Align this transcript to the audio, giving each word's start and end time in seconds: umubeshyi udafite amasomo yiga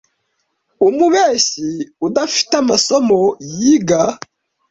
umubeshyi 0.87 1.69
udafite 2.07 2.53
amasomo 2.61 3.19
yiga 3.55 4.01